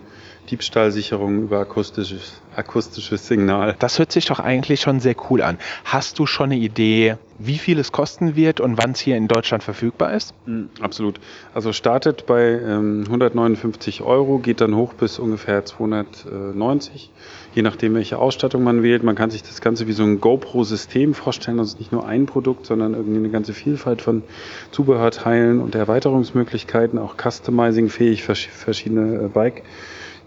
Diebstahlsicherung 0.49 1.43
über 1.43 1.59
akustisches, 1.59 2.41
akustisches 2.55 3.27
Signal. 3.27 3.75
Das 3.79 3.99
hört 3.99 4.11
sich 4.11 4.25
doch 4.25 4.39
eigentlich 4.39 4.81
schon 4.81 4.99
sehr 4.99 5.15
cool 5.29 5.41
an. 5.41 5.57
Hast 5.85 6.19
du 6.19 6.25
schon 6.25 6.51
eine 6.51 6.57
Idee, 6.57 7.15
wie 7.37 7.57
viel 7.57 7.79
es 7.79 7.91
kosten 7.91 8.35
wird 8.35 8.59
und 8.59 8.77
wann 8.77 8.91
es 8.91 8.99
hier 8.99 9.17
in 9.17 9.27
Deutschland 9.27 9.63
verfügbar 9.63 10.13
ist? 10.13 10.33
Mm, 10.45 10.65
absolut. 10.81 11.19
Also 11.53 11.73
startet 11.73 12.25
bei 12.25 12.41
ähm, 12.41 13.03
159 13.05 14.01
Euro, 14.01 14.39
geht 14.39 14.61
dann 14.61 14.75
hoch 14.75 14.93
bis 14.93 15.19
ungefähr 15.19 15.63
290, 15.63 17.11
je 17.55 17.61
nachdem, 17.61 17.95
welche 17.95 18.17
Ausstattung 18.17 18.63
man 18.63 18.83
wählt. 18.83 19.03
Man 19.03 19.15
kann 19.15 19.31
sich 19.31 19.43
das 19.43 19.61
Ganze 19.61 19.87
wie 19.87 19.93
so 19.93 20.03
ein 20.03 20.19
GoPro-System 20.19 21.13
vorstellen. 21.13 21.57
Das 21.57 21.69
ist 21.69 21.79
nicht 21.79 21.91
nur 21.91 22.05
ein 22.05 22.25
Produkt, 22.25 22.65
sondern 22.65 22.93
irgendwie 22.93 23.17
eine 23.19 23.29
ganze 23.29 23.53
Vielfalt 23.53 24.01
von 24.01 24.23
Zubehörteilen 24.71 25.61
und 25.61 25.75
Erweiterungsmöglichkeiten, 25.75 26.99
auch 26.99 27.15
Customizing-fähig, 27.15 28.23
verschiedene 28.23 29.25
äh, 29.25 29.27
Bike. 29.27 29.63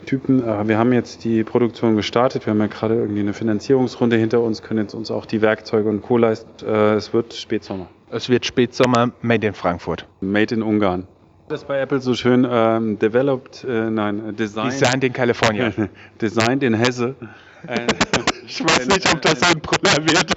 Typen. 0.06 0.46
Äh, 0.46 0.68
wir 0.68 0.78
haben 0.78 0.92
jetzt 0.92 1.24
die 1.24 1.44
Produktion 1.44 1.96
gestartet. 1.96 2.46
Wir 2.46 2.52
haben 2.52 2.60
ja 2.60 2.66
gerade 2.66 2.94
irgendwie 2.94 3.20
eine 3.20 3.32
Finanzierungsrunde 3.32 4.16
hinter 4.16 4.40
uns, 4.40 4.62
können 4.62 4.80
jetzt 4.80 4.94
uns 4.94 5.10
auch 5.10 5.26
die 5.26 5.42
Werkzeuge 5.42 5.88
und 5.88 6.02
Co. 6.02 6.18
leisten. 6.18 6.66
Äh, 6.66 6.94
es 6.94 7.12
wird 7.12 7.34
Spätsommer. 7.34 7.88
Es 8.10 8.28
wird 8.28 8.46
Spätsommer, 8.46 9.12
made 9.22 9.46
in 9.46 9.54
Frankfurt. 9.54 10.06
Made 10.20 10.54
in 10.54 10.62
Ungarn. 10.62 11.06
Das 11.48 11.62
ist 11.62 11.68
bei 11.68 11.78
Apple 11.78 12.00
so 12.00 12.14
schön 12.14 12.46
ähm, 12.50 12.98
developed, 12.98 13.64
äh, 13.64 13.90
nein, 13.90 14.34
designed. 14.36 14.72
Designed 14.72 15.04
in 15.04 15.12
Kalifornien. 15.12 15.90
designed 16.20 16.62
in 16.62 16.74
Hesse. 16.74 17.16
ich 18.46 18.62
weiß 18.62 18.88
nicht, 18.88 19.12
ob 19.12 19.22
das 19.22 19.42
ein 19.42 19.60
Brüller 19.60 20.04
wird. 20.04 20.36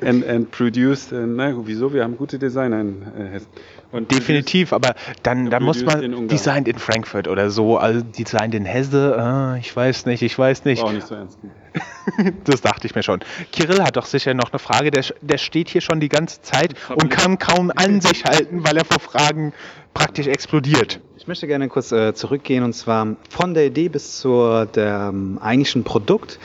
and, 0.02 0.26
and 0.26 0.50
produced, 0.50 1.12
äh, 1.12 1.26
na, 1.26 1.54
wieso? 1.64 1.92
Wir 1.92 2.04
haben 2.04 2.16
gute 2.16 2.38
Designer 2.38 2.80
in 2.80 3.02
äh, 3.02 3.28
Hessen. 3.32 3.48
Und 3.92 4.10
Definitiv, 4.10 4.72
aber 4.72 4.96
dann, 5.22 5.50
dann 5.50 5.62
muss 5.62 5.84
man 5.84 6.02
in 6.02 6.26
Designed 6.26 6.66
in 6.66 6.78
Frankfurt 6.78 7.28
oder 7.28 7.50
so, 7.50 7.78
also 7.78 8.00
Designed 8.02 8.54
in 8.54 8.64
Hesse, 8.64 9.54
äh, 9.56 9.60
ich 9.60 9.74
weiß 9.74 10.06
nicht, 10.06 10.22
ich 10.22 10.36
weiß 10.36 10.64
nicht. 10.64 10.82
War 10.82 10.88
auch 10.88 10.92
nicht 10.92 11.06
so 11.06 11.14
ernst. 11.14 11.38
das 12.44 12.60
dachte 12.60 12.86
ich 12.88 12.94
mir 12.94 13.04
schon. 13.04 13.20
Kirill 13.52 13.82
hat 13.82 13.96
doch 13.96 14.06
sicher 14.06 14.34
noch 14.34 14.52
eine 14.52 14.58
Frage, 14.58 14.90
der, 14.90 15.04
der 15.20 15.38
steht 15.38 15.68
hier 15.68 15.80
schon 15.80 16.00
die 16.00 16.08
ganze 16.08 16.42
Zeit 16.42 16.74
und 16.90 17.08
kann 17.08 17.38
kaum 17.38 17.72
an 17.74 18.00
sich 18.00 18.24
halten, 18.24 18.64
weil 18.64 18.76
er 18.76 18.84
vor 18.84 18.98
Fragen 18.98 19.52
praktisch 19.92 20.26
explodiert. 20.26 21.00
Ich 21.16 21.28
möchte 21.28 21.46
gerne 21.46 21.68
kurz 21.68 21.90
äh, 21.92 22.12
zurückgehen 22.14 22.64
und 22.64 22.74
zwar 22.74 23.16
von 23.30 23.54
der 23.54 23.66
Idee 23.66 23.88
bis 23.88 24.18
zu 24.18 24.66
dem 24.66 25.38
eigentlichen 25.38 25.84
Produkt. 25.84 26.38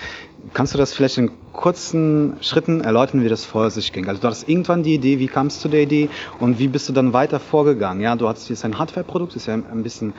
Kannst 0.53 0.73
du 0.73 0.77
das 0.77 0.93
vielleicht 0.93 1.17
in 1.17 1.31
kurzen 1.51 2.37
Schritten 2.41 2.81
erläutern, 2.81 3.23
wie 3.23 3.29
das 3.29 3.45
vor 3.45 3.69
sich 3.69 3.91
ging? 3.91 4.07
Also 4.07 4.21
du 4.21 4.27
hattest 4.27 4.47
irgendwann 4.47 4.83
die 4.83 4.93
Idee, 4.93 5.19
wie 5.19 5.27
kamst 5.27 5.57
du 5.57 5.61
zu 5.63 5.69
der 5.69 5.81
Idee 5.81 6.09
und 6.39 6.59
wie 6.59 6.67
bist 6.67 6.87
du 6.87 6.93
dann 6.93 7.13
weiter 7.13 7.39
vorgegangen? 7.39 8.01
Ja, 8.01 8.15
du 8.15 8.27
hattest 8.27 8.49
jetzt 8.49 8.63
ein 8.63 8.77
Hardware-Produkt, 8.77 9.35
ist 9.35 9.47
ja 9.47 9.55
ein 9.55 9.83
bisschen 9.83 10.13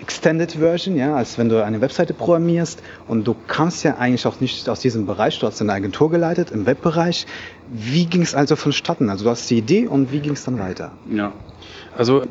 Extended 0.00 0.52
Version, 0.52 0.96
ja, 0.96 1.16
als 1.16 1.38
wenn 1.38 1.48
du 1.48 1.64
eine 1.64 1.80
Webseite 1.80 2.14
programmierst 2.14 2.82
und 3.08 3.26
du 3.26 3.34
kamst 3.48 3.82
ja 3.82 3.96
eigentlich 3.96 4.26
auch 4.26 4.40
nicht 4.40 4.68
aus 4.68 4.80
diesem 4.80 5.06
Bereich, 5.06 5.38
du 5.40 5.46
hast 5.46 5.60
eine 5.60 5.72
Agentur 5.72 6.08
geleitet 6.08 6.52
im 6.52 6.66
Webbereich. 6.66 7.26
Wie 7.66 8.06
ging 8.06 8.22
es 8.22 8.34
also 8.34 8.54
vonstatten? 8.54 9.10
Also 9.10 9.24
du 9.24 9.30
hast 9.30 9.50
die 9.50 9.58
Idee 9.58 9.88
und 9.88 10.12
wie 10.12 10.20
ging 10.20 10.34
es 10.34 10.44
dann 10.44 10.58
weiter? 10.60 10.92
Ja, 11.10 11.32
Also 11.96 12.22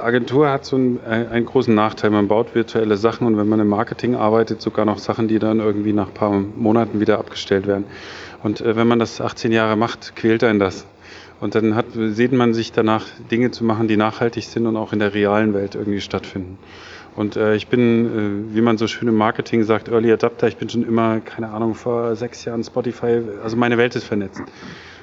Agentur 0.00 0.50
hat 0.50 0.64
so 0.64 0.76
einen, 0.76 1.00
einen, 1.04 1.46
großen 1.46 1.74
Nachteil. 1.74 2.10
Man 2.10 2.28
baut 2.28 2.54
virtuelle 2.54 2.96
Sachen 2.96 3.26
und 3.26 3.36
wenn 3.36 3.48
man 3.48 3.60
im 3.60 3.68
Marketing 3.68 4.14
arbeitet, 4.14 4.62
sogar 4.62 4.84
noch 4.84 4.98
Sachen, 4.98 5.28
die 5.28 5.38
dann 5.38 5.60
irgendwie 5.60 5.92
nach 5.92 6.08
ein 6.08 6.14
paar 6.14 6.30
Monaten 6.30 7.00
wieder 7.00 7.18
abgestellt 7.18 7.66
werden. 7.66 7.84
Und 8.42 8.60
äh, 8.60 8.76
wenn 8.76 8.86
man 8.86 8.98
das 8.98 9.20
18 9.20 9.52
Jahre 9.52 9.76
macht, 9.76 10.16
quält 10.16 10.44
einen 10.44 10.58
das. 10.58 10.86
Und 11.40 11.54
dann 11.54 11.74
hat, 11.74 11.86
sieht 11.92 12.32
man 12.32 12.54
sich 12.54 12.72
danach, 12.72 13.04
Dinge 13.30 13.50
zu 13.50 13.64
machen, 13.64 13.88
die 13.88 13.96
nachhaltig 13.96 14.44
sind 14.44 14.66
und 14.66 14.76
auch 14.76 14.92
in 14.92 14.98
der 14.98 15.14
realen 15.14 15.52
Welt 15.54 15.74
irgendwie 15.74 16.00
stattfinden. 16.00 16.58
Und 17.16 17.36
äh, 17.36 17.54
ich 17.54 17.68
bin, 17.68 18.50
äh, 18.50 18.54
wie 18.54 18.60
man 18.60 18.76
so 18.76 18.86
schön 18.86 19.08
im 19.08 19.16
Marketing 19.16 19.62
sagt, 19.62 19.88
Early 19.88 20.12
Adapter. 20.12 20.48
Ich 20.48 20.56
bin 20.56 20.68
schon 20.68 20.86
immer, 20.86 21.20
keine 21.20 21.50
Ahnung, 21.50 21.74
vor 21.74 22.16
sechs 22.16 22.44
Jahren 22.44 22.64
Spotify. 22.64 23.20
Also 23.42 23.56
meine 23.56 23.78
Welt 23.78 23.94
ist 23.94 24.04
vernetzt. 24.04 24.42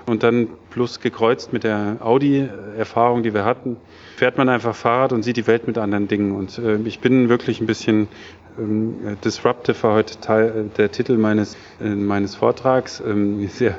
Und 0.05 0.23
dann 0.23 0.47
plus 0.69 0.99
gekreuzt 0.99 1.53
mit 1.53 1.63
der 1.63 1.97
Audi-Erfahrung, 1.99 3.23
die 3.23 3.33
wir 3.33 3.45
hatten, 3.45 3.77
fährt 4.15 4.37
man 4.37 4.49
einfach 4.49 4.75
Fahrrad 4.75 5.13
und 5.13 5.23
sieht 5.23 5.37
die 5.37 5.47
Welt 5.47 5.67
mit 5.67 5.77
anderen 5.77 6.07
Dingen. 6.07 6.31
Und 6.31 6.57
äh, 6.57 6.77
ich 6.85 6.99
bin 6.99 7.29
wirklich 7.29 7.61
ein 7.61 7.67
bisschen 7.67 8.07
ähm, 8.59 9.17
Disruptive 9.23 9.81
heute 9.83 10.19
Teil, 10.19 10.49
äh, 10.49 10.77
der 10.77 10.91
Titel 10.91 11.17
meines, 11.17 11.55
äh, 11.81 11.89
meines 11.89 12.35
Vortrags. 12.35 13.01
Ähm, 13.05 13.47
sehr, 13.49 13.77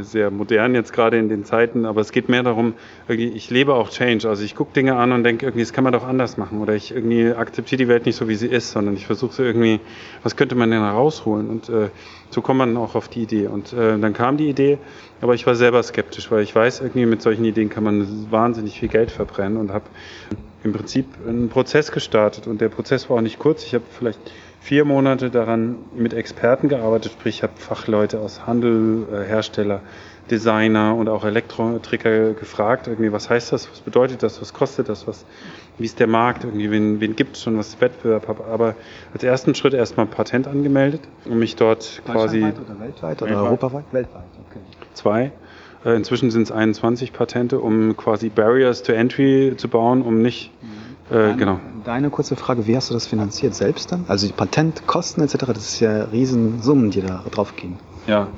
sehr 0.00 0.30
modern 0.30 0.74
jetzt 0.74 0.92
gerade 0.92 1.18
in 1.18 1.28
den 1.28 1.44
Zeiten, 1.44 1.84
aber 1.84 2.00
es 2.00 2.12
geht 2.12 2.28
mehr 2.28 2.42
darum, 2.42 2.74
ich 3.08 3.50
lebe 3.50 3.74
auch 3.74 3.90
Change. 3.90 4.28
Also 4.28 4.44
ich 4.44 4.54
gucke 4.54 4.72
Dinge 4.72 4.96
an 4.96 5.12
und 5.12 5.24
denke, 5.24 5.46
irgendwie, 5.46 5.62
das 5.62 5.72
kann 5.72 5.84
man 5.84 5.92
doch 5.92 6.06
anders 6.06 6.36
machen. 6.36 6.60
Oder 6.60 6.74
ich 6.74 6.94
irgendwie 6.94 7.32
akzeptiere 7.32 7.78
die 7.78 7.88
Welt 7.88 8.06
nicht 8.06 8.16
so, 8.16 8.28
wie 8.28 8.34
sie 8.34 8.46
ist, 8.46 8.72
sondern 8.72 8.94
ich 8.94 9.06
versuche 9.06 9.32
so 9.32 9.42
irgendwie, 9.42 9.80
was 10.22 10.36
könnte 10.36 10.54
man 10.54 10.70
denn 10.70 10.80
herausholen? 10.80 11.48
Und 11.48 11.68
äh, 11.68 11.88
so 12.30 12.42
kommt 12.42 12.58
man 12.58 12.76
auch 12.76 12.94
auf 12.94 13.08
die 13.08 13.22
Idee. 13.22 13.46
Und 13.46 13.72
äh, 13.72 13.98
dann 13.98 14.12
kam 14.12 14.36
die 14.36 14.48
Idee, 14.48 14.78
aber 15.20 15.34
ich 15.34 15.46
war 15.46 15.54
selber 15.54 15.82
skeptisch, 15.82 16.30
weil 16.30 16.42
ich 16.42 16.54
weiß, 16.54 16.80
irgendwie 16.80 17.06
mit 17.06 17.22
solchen 17.22 17.44
Ideen 17.44 17.68
kann 17.68 17.84
man 17.84 18.30
wahnsinnig 18.30 18.78
viel 18.78 18.88
Geld 18.88 19.10
verbrennen 19.10 19.58
und 19.58 19.72
habe 19.72 19.84
im 20.62 20.72
Prinzip 20.72 21.06
einen 21.26 21.48
Prozess 21.48 21.90
gestartet. 21.92 22.46
Und 22.46 22.60
der 22.60 22.68
Prozess 22.68 23.08
war 23.08 23.16
auch 23.16 23.22
nicht 23.22 23.38
kurz. 23.38 23.64
Ich 23.64 23.74
habe 23.74 23.84
vielleicht 23.90 24.20
vier 24.60 24.84
Monate 24.84 25.30
daran 25.30 25.76
mit 25.94 26.12
Experten 26.12 26.68
gearbeitet, 26.68 27.12
sprich 27.12 27.36
ich 27.38 27.42
habe 27.42 27.54
Fachleute 27.56 28.20
aus 28.20 28.46
Handel, 28.46 29.06
äh, 29.10 29.24
Hersteller, 29.26 29.80
Designer 30.30 30.94
und 30.94 31.08
auch 31.08 31.24
Elektriker 31.24 32.34
gefragt, 32.34 32.86
irgendwie, 32.86 33.10
was 33.10 33.28
heißt 33.28 33.52
das, 33.52 33.68
was 33.70 33.80
bedeutet 33.80 34.22
das, 34.22 34.40
was 34.40 34.52
kostet 34.52 34.88
das, 34.88 35.08
was, 35.08 35.24
wie 35.78 35.86
ist 35.86 35.98
der 35.98 36.06
Markt, 36.06 36.44
irgendwie, 36.44 36.70
wen, 36.70 37.00
wen 37.00 37.16
gibt 37.16 37.36
es 37.36 37.42
schon, 37.42 37.58
was 37.58 37.68
ist 37.68 37.80
Wettbewerb, 37.80 38.28
habe 38.28 38.44
aber 38.44 38.76
als 39.12 39.24
ersten 39.24 39.54
Schritt 39.54 39.74
erstmal 39.74 40.06
Patent 40.06 40.46
angemeldet, 40.46 41.00
um 41.24 41.38
mich 41.38 41.56
dort 41.56 42.02
quasi... 42.04 42.42
oder 42.44 42.78
weltweit 42.78 43.22
oder 43.22 43.42
europaweit? 43.42 43.84
Weltweit, 43.90 44.22
okay. 44.48 44.60
Zwei. 44.94 45.32
Äh, 45.84 45.96
inzwischen 45.96 46.30
sind 46.30 46.42
es 46.42 46.52
21 46.52 47.12
Patente, 47.12 47.58
um 47.58 47.96
quasi 47.96 48.28
Barriers 48.28 48.82
to 48.82 48.92
Entry 48.92 49.54
zu 49.56 49.68
bauen, 49.68 50.02
um 50.02 50.22
nicht 50.22 50.52
mhm 50.62 50.89
äh, 51.10 51.34
genau. 51.34 51.60
Deine 51.84 52.10
kurze 52.10 52.36
Frage, 52.36 52.66
wie 52.66 52.76
hast 52.76 52.90
du 52.90 52.94
das 52.94 53.06
finanziert? 53.06 53.54
Selbst 53.54 53.90
dann? 53.92 54.04
Also 54.08 54.26
die 54.26 54.32
Patentkosten 54.32 55.22
etc., 55.22 55.46
das 55.46 55.58
ist 55.58 55.80
ja 55.80 56.04
Riesensummen, 56.04 56.90
die 56.90 57.02
da 57.02 57.24
drauf 57.30 57.56
gehen. 57.56 57.78
Ja, 58.06 58.28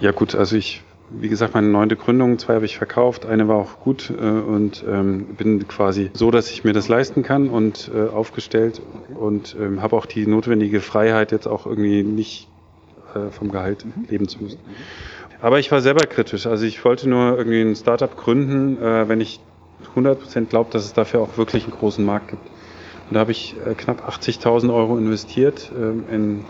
ja 0.00 0.12
gut, 0.12 0.34
also 0.34 0.56
ich, 0.56 0.82
wie 1.10 1.28
gesagt, 1.28 1.54
meine 1.54 1.68
neunte 1.68 1.96
Gründung, 1.96 2.38
zwei 2.38 2.54
habe 2.54 2.66
ich 2.66 2.76
verkauft, 2.76 3.26
eine 3.26 3.48
war 3.48 3.56
auch 3.56 3.80
gut 3.80 4.10
äh, 4.10 4.22
und 4.22 4.84
ähm, 4.88 5.34
bin 5.36 5.66
quasi 5.66 6.10
so, 6.12 6.30
dass 6.30 6.50
ich 6.50 6.62
mir 6.62 6.72
das 6.72 6.88
leisten 6.88 7.22
kann 7.22 7.48
und 7.48 7.90
äh, 7.94 8.08
aufgestellt 8.08 8.82
und 9.18 9.56
ähm, 9.58 9.82
habe 9.82 9.96
auch 9.96 10.06
die 10.06 10.26
notwendige 10.26 10.80
Freiheit, 10.80 11.32
jetzt 11.32 11.46
auch 11.46 11.66
irgendwie 11.66 12.02
nicht 12.02 12.48
äh, 13.14 13.30
vom 13.30 13.50
Gehalt 13.50 13.84
mhm. 13.84 14.04
leben 14.08 14.28
zu 14.28 14.42
müssen. 14.42 14.58
Aber 15.42 15.58
ich 15.58 15.72
war 15.72 15.80
selber 15.80 16.06
kritisch. 16.06 16.46
Also 16.46 16.66
ich 16.66 16.84
wollte 16.84 17.08
nur 17.08 17.38
irgendwie 17.38 17.62
ein 17.62 17.74
Startup 17.74 18.14
gründen, 18.14 18.76
äh, 18.82 19.08
wenn 19.08 19.20
ich 19.20 19.40
100% 19.96 20.46
glaube, 20.46 20.70
dass 20.72 20.84
es 20.84 20.92
dafür 20.92 21.20
auch 21.20 21.36
wirklich 21.36 21.64
einen 21.64 21.72
großen 21.72 22.04
Markt 22.04 22.28
gibt. 22.28 22.46
Und 23.08 23.14
da 23.14 23.20
habe 23.20 23.32
ich 23.32 23.56
äh, 23.66 23.74
knapp 23.74 24.08
80.000 24.08 24.72
Euro 24.72 24.96
investiert, 24.96 25.70
ähm, 25.76 26.04
in, 26.10 26.44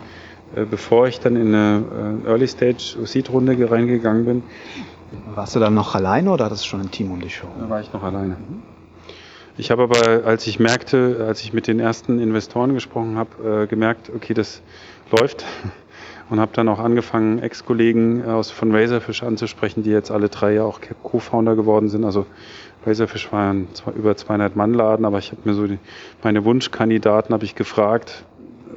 äh, 0.55 0.65
bevor 0.65 1.09
ich 1.09 1.21
dann 1.21 1.37
in 1.37 1.55
eine 1.55 2.23
äh, 2.25 2.29
Early 2.29 2.47
Stage 2.47 2.97
Seed 3.05 3.31
Runde 3.31 3.71
reingegangen 3.71 4.25
bin. 4.25 4.43
Warst 5.35 5.57
du 5.57 5.61
dann 5.61 5.75
noch 5.75 5.95
alleine 5.95 6.31
oder 6.31 6.45
hattest 6.45 6.65
du 6.65 6.69
schon 6.69 6.81
ein 6.81 6.91
Team 6.91 7.11
um 7.11 7.21
dich 7.21 7.43
herum? 7.43 7.55
Da 7.59 7.71
war 7.71 7.81
ich 7.81 7.93
noch 7.93 8.03
alleine. 8.03 8.37
Ich 9.57 9.71
habe 9.71 9.83
aber, 9.83 10.25
als 10.25 10.47
ich 10.47 10.61
merkte, 10.61 11.25
als 11.27 11.43
ich 11.43 11.53
mit 11.53 11.67
den 11.67 11.81
ersten 11.81 12.19
Investoren 12.21 12.75
gesprochen 12.75 13.19
habe, 13.19 13.67
gemerkt, 13.67 14.11
okay, 14.15 14.33
das 14.33 14.63
läuft 15.11 15.45
und 16.31 16.39
habe 16.39 16.53
dann 16.55 16.69
auch 16.69 16.79
angefangen, 16.79 17.41
Ex-Kollegen 17.41 18.25
aus 18.25 18.51
von 18.51 18.75
Razorfish 18.75 19.23
anzusprechen, 19.23 19.83
die 19.83 19.91
jetzt 19.91 20.11
alle 20.11 20.29
drei 20.29 20.55
ja 20.55 20.65
auch 20.65 20.81
Co-Founder 21.03 21.57
geworden 21.57 21.89
sind. 21.89 22.05
Also 22.05 22.25
Razorfish 22.87 23.31
war 23.33 23.53
ein 23.53 23.69
über 23.97 24.17
200 24.17 24.55
Mann 24.57 24.73
Laden, 24.73 25.05
aber 25.05 25.19
ich 25.19 25.33
habe 25.33 25.43
mir 25.45 25.55
so 25.55 25.67
die, 25.67 25.79
meine 26.23 26.45
Wunschkandidaten 26.45 27.35
habe 27.35 27.45
ich 27.45 27.57
gefragt, 27.57 28.25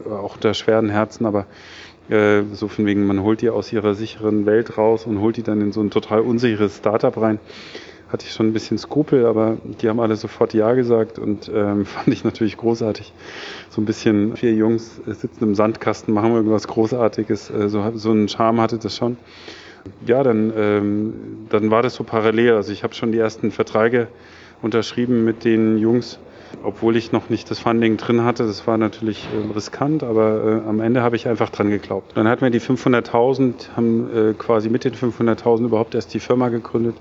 äh, 0.05 0.09
auch 0.09 0.35
unter 0.35 0.53
schweren 0.55 0.89
Herzen, 0.89 1.25
aber 1.27 1.45
äh, 2.09 2.41
so 2.53 2.67
von 2.67 2.85
wegen, 2.85 3.05
man 3.05 3.21
holt 3.21 3.41
die 3.41 3.49
aus 3.49 3.71
ihrer 3.71 3.93
sicheren 3.93 4.45
Welt 4.45 4.77
raus 4.77 5.05
und 5.05 5.21
holt 5.21 5.37
die 5.37 5.43
dann 5.43 5.61
in 5.61 5.71
so 5.71 5.81
ein 5.81 5.91
total 5.91 6.21
unsicheres 6.21 6.77
Startup 6.77 7.15
rein. 7.15 7.39
Hatte 8.13 8.25
ich 8.25 8.31
schon 8.31 8.47
ein 8.47 8.53
bisschen 8.53 8.77
Skrupel, 8.77 9.25
aber 9.25 9.57
die 9.81 9.89
haben 9.89 9.99
alle 9.99 10.15
sofort 10.15 10.53
Ja 10.53 10.73
gesagt 10.73 11.19
und 11.19 11.51
ähm, 11.53 11.85
fand 11.85 12.07
ich 12.07 12.23
natürlich 12.23 12.55
großartig. 12.55 13.11
So 13.69 13.81
ein 13.81 13.85
bisschen 13.85 14.37
vier 14.37 14.53
Jungs 14.53 15.01
sitzen 15.05 15.43
im 15.43 15.55
Sandkasten, 15.55 16.13
machen 16.13 16.33
irgendwas 16.33 16.67
Großartiges. 16.67 17.49
Äh, 17.49 17.67
so, 17.67 17.91
so 17.95 18.11
einen 18.11 18.29
Charme 18.29 18.61
hatte 18.61 18.77
das 18.77 18.95
schon 18.95 19.17
ja, 20.05 20.23
dann, 20.23 20.53
ähm, 20.55 21.13
dann 21.49 21.71
war 21.71 21.81
das 21.81 21.95
so 21.95 22.03
parallel. 22.03 22.53
Also 22.53 22.71
ich 22.71 22.83
habe 22.83 22.93
schon 22.93 23.11
die 23.11 23.17
ersten 23.17 23.51
Verträge 23.51 24.07
unterschrieben 24.61 25.25
mit 25.25 25.43
den 25.43 25.77
Jungs, 25.77 26.19
obwohl 26.63 26.95
ich 26.95 27.11
noch 27.11 27.29
nicht 27.29 27.49
das 27.51 27.59
Funding 27.59 27.97
drin 27.97 28.23
hatte. 28.23 28.45
Das 28.45 28.65
war 28.67 28.77
natürlich 28.77 29.27
äh, 29.27 29.53
riskant, 29.53 30.03
aber 30.03 30.61
äh, 30.65 30.69
am 30.69 30.79
Ende 30.79 31.01
habe 31.01 31.15
ich 31.15 31.27
einfach 31.27 31.49
dran 31.49 31.69
geglaubt. 31.69 32.15
Dann 32.15 32.27
hatten 32.27 32.41
wir 32.41 32.49
die 32.49 32.61
500.000, 32.61 33.75
haben 33.75 34.09
äh, 34.15 34.33
quasi 34.33 34.69
mit 34.69 34.83
den 34.85 34.93
500.000 34.93 35.65
überhaupt 35.65 35.95
erst 35.95 36.13
die 36.13 36.19
Firma 36.19 36.49
gegründet, 36.49 36.95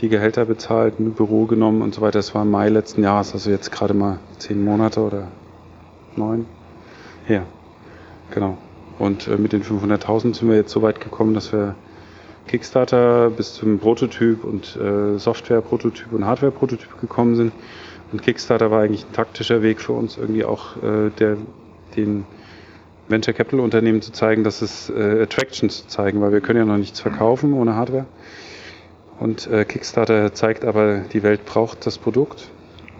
die 0.00 0.08
Gehälter 0.08 0.44
bezahlt, 0.44 0.98
ein 0.98 1.12
Büro 1.12 1.46
genommen 1.46 1.82
und 1.82 1.94
so 1.94 2.00
weiter. 2.00 2.18
Das 2.18 2.34
war 2.34 2.42
im 2.42 2.50
Mai 2.50 2.68
letzten 2.68 3.02
Jahres, 3.02 3.32
also 3.32 3.50
jetzt 3.50 3.70
gerade 3.70 3.94
mal 3.94 4.18
zehn 4.38 4.64
Monate 4.64 5.00
oder 5.00 5.28
neun 6.16 6.46
her. 7.26 7.42
Genau. 8.30 8.56
Und 8.98 9.28
äh, 9.28 9.36
mit 9.36 9.52
den 9.52 9.62
500.000 9.62 10.36
sind 10.36 10.48
wir 10.48 10.56
jetzt 10.56 10.72
so 10.72 10.82
weit 10.82 11.00
gekommen, 11.00 11.34
dass 11.34 11.52
wir 11.52 11.74
Kickstarter 12.46 13.30
bis 13.30 13.54
zum 13.54 13.78
Prototyp 13.78 14.44
und 14.44 14.76
äh, 14.76 15.18
Software-Prototyp 15.18 16.12
und 16.12 16.24
Hardware-Prototyp 16.24 17.00
gekommen 17.00 17.36
sind. 17.36 17.52
Und 18.12 18.22
Kickstarter 18.22 18.70
war 18.70 18.82
eigentlich 18.82 19.06
ein 19.06 19.12
taktischer 19.12 19.62
Weg 19.62 19.80
für 19.80 19.92
uns, 19.92 20.16
irgendwie 20.16 20.44
auch 20.44 20.76
äh, 20.82 21.10
der, 21.18 21.36
den 21.96 22.24
Venture 23.08 23.34
Capital 23.34 23.60
Unternehmen 23.60 24.02
zu 24.02 24.12
zeigen, 24.12 24.44
dass 24.44 24.62
es 24.62 24.90
äh, 24.90 25.22
Attraction 25.22 25.70
zu 25.70 25.86
zeigen, 25.86 26.20
weil 26.20 26.32
wir 26.32 26.40
können 26.40 26.58
ja 26.58 26.64
noch 26.64 26.76
nichts 26.76 27.00
verkaufen 27.00 27.52
ohne 27.52 27.76
Hardware. 27.76 28.06
Und 29.20 29.46
äh, 29.48 29.66
Kickstarter 29.66 30.32
zeigt 30.32 30.64
aber, 30.64 31.00
die 31.12 31.22
Welt 31.22 31.44
braucht 31.44 31.86
das 31.86 31.98
Produkt. 31.98 32.48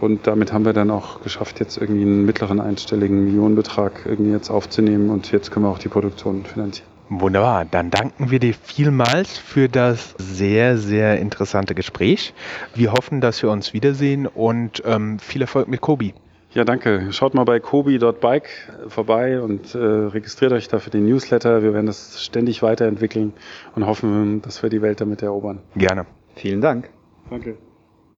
Und 0.00 0.26
damit 0.26 0.52
haben 0.52 0.64
wir 0.64 0.72
dann 0.74 0.90
auch 0.90 1.22
geschafft, 1.22 1.60
jetzt 1.60 1.78
irgendwie 1.78 2.02
einen 2.02 2.24
mittleren 2.24 2.60
einstelligen 2.60 3.24
Millionenbetrag 3.24 4.02
irgendwie 4.04 4.30
jetzt 4.30 4.50
aufzunehmen 4.50 5.10
und 5.10 5.32
jetzt 5.32 5.50
können 5.50 5.66
wir 5.66 5.70
auch 5.70 5.78
die 5.78 5.88
Produktion 5.88 6.44
finanzieren. 6.44 6.88
Wunderbar, 7.10 7.64
dann 7.64 7.90
danken 7.90 8.30
wir 8.30 8.38
dir 8.38 8.54
vielmals 8.54 9.36
für 9.36 9.68
das 9.68 10.14
sehr, 10.18 10.78
sehr 10.78 11.18
interessante 11.18 11.74
Gespräch. 11.74 12.32
Wir 12.74 12.92
hoffen, 12.92 13.20
dass 13.20 13.42
wir 13.42 13.50
uns 13.50 13.72
wiedersehen 13.72 14.26
und 14.26 14.82
ähm, 14.86 15.18
viel 15.18 15.42
Erfolg 15.42 15.68
mit 15.68 15.80
Kobi. 15.80 16.14
Ja, 16.52 16.64
danke. 16.64 17.12
Schaut 17.12 17.34
mal 17.34 17.44
bei 17.44 17.60
kobi.bike 17.60 18.48
vorbei 18.88 19.40
und 19.40 19.74
äh, 19.74 19.78
registriert 19.78 20.52
euch 20.52 20.66
da 20.66 20.80
für 20.80 20.90
den 20.90 21.06
Newsletter. 21.06 21.62
Wir 21.62 21.72
werden 21.72 21.86
das 21.86 22.22
ständig 22.24 22.62
weiterentwickeln 22.62 23.32
und 23.76 23.86
hoffen, 23.86 24.42
dass 24.42 24.62
wir 24.62 24.70
die 24.70 24.82
Welt 24.82 25.00
damit 25.00 25.22
erobern. 25.22 25.60
Gerne. 25.76 26.06
Vielen 26.34 26.60
Dank. 26.60 26.90
Danke. 27.30 27.56